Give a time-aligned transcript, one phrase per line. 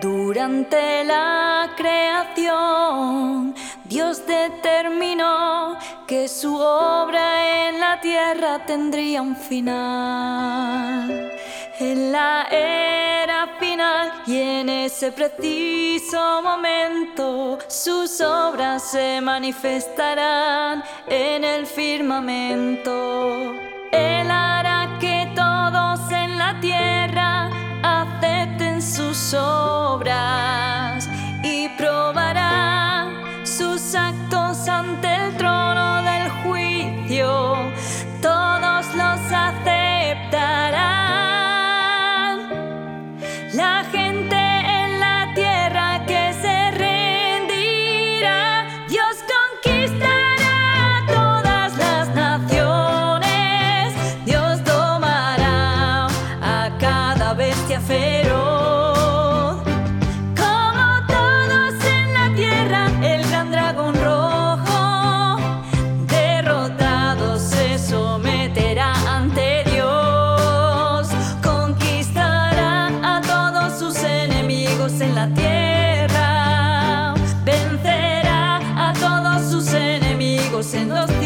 [0.00, 11.32] Durante la creación, Dios determinó que su obra en la tierra tendría un final.
[11.80, 21.66] En la era final y en ese preciso momento, sus obras se manifestarán en el
[21.66, 23.54] firmamento.
[57.80, 59.62] feroz.
[60.36, 65.38] Como todos en la tierra, el gran dragón rojo,
[66.06, 71.08] derrotado se someterá ante Dios.
[71.42, 78.56] Conquistará a todos sus enemigos en la tierra, vencerá
[78.88, 81.17] a todos sus enemigos en los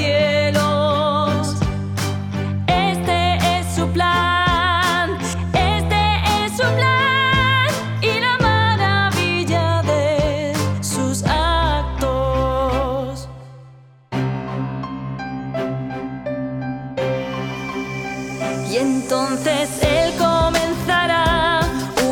[18.73, 21.61] Y entonces él comenzará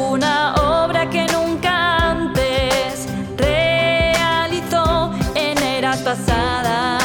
[0.06, 3.06] una obra que nunca antes
[3.38, 6.99] realizó en eras pasadas.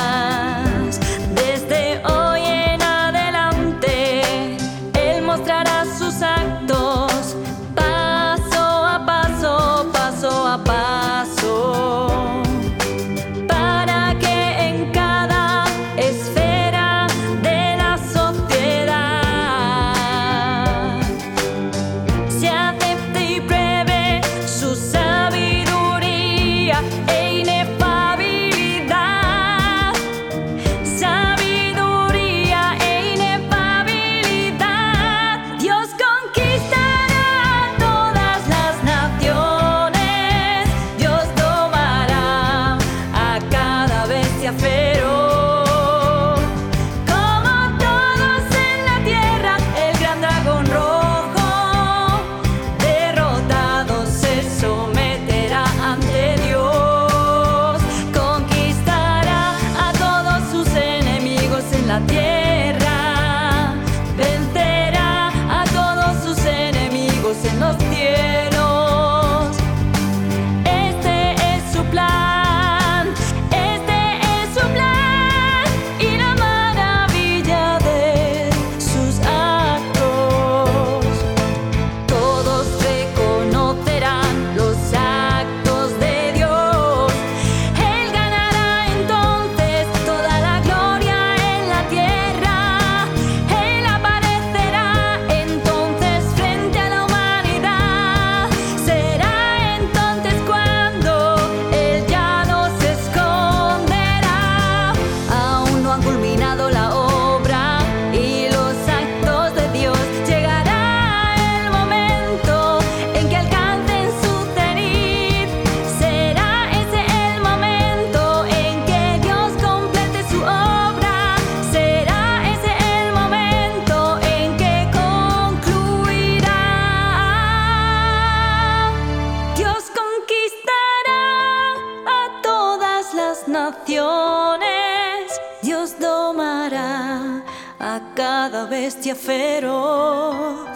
[133.47, 135.31] naciones,
[135.62, 137.44] Dios domará
[137.79, 140.68] a cada bestia feroz.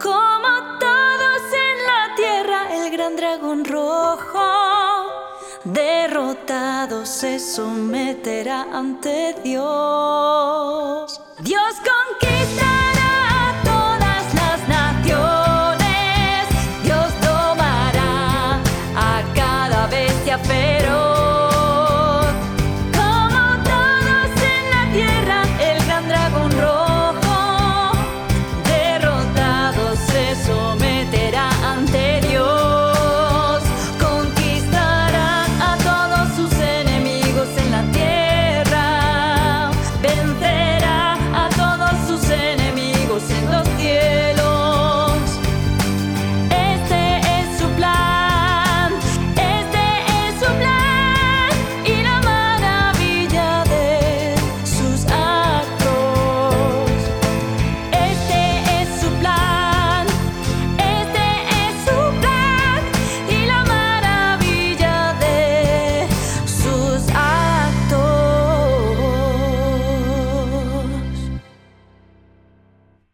[0.00, 0.50] Como
[0.80, 4.48] todos en la tierra, el gran dragón rojo,
[5.64, 11.20] derrotado se someterá ante Dios.
[11.40, 12.67] Dios conquista.